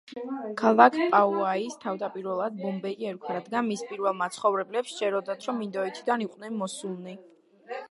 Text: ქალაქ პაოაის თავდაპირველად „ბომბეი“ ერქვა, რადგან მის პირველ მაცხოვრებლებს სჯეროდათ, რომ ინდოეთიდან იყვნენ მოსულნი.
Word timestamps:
ქალაქ 0.59 0.95
პაოაის 1.15 1.75
თავდაპირველად 1.83 2.57
„ბომბეი“ 2.63 3.07
ერქვა, 3.11 3.37
რადგან 3.39 3.69
მის 3.69 3.85
პირველ 3.91 4.19
მაცხოვრებლებს 4.23 4.97
სჯეროდათ, 4.97 5.49
რომ 5.51 5.63
ინდოეთიდან 5.69 6.27
იყვნენ 6.29 6.61
მოსულნი. 6.65 7.19